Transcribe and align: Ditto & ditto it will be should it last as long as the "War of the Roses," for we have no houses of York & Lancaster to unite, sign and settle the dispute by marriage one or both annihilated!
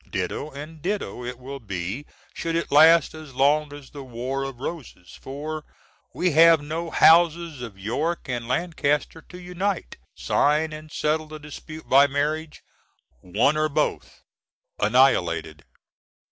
Ditto 0.09 0.49
& 0.75 0.81
ditto 0.81 1.23
it 1.23 1.37
will 1.37 1.59
be 1.59 2.07
should 2.33 2.55
it 2.55 2.71
last 2.71 3.13
as 3.13 3.35
long 3.35 3.71
as 3.71 3.91
the 3.91 4.03
"War 4.03 4.41
of 4.45 4.57
the 4.57 4.63
Roses," 4.63 5.15
for 5.21 5.63
we 6.11 6.31
have 6.31 6.59
no 6.59 6.89
houses 6.89 7.61
of 7.61 7.77
York 7.77 8.21
& 8.23 8.25
Lancaster 8.27 9.21
to 9.21 9.37
unite, 9.39 9.97
sign 10.15 10.73
and 10.73 10.91
settle 10.91 11.27
the 11.27 11.37
dispute 11.37 11.87
by 11.87 12.07
marriage 12.07 12.63
one 13.21 13.55
or 13.55 13.69
both 13.69 14.23
annihilated! 14.79 15.65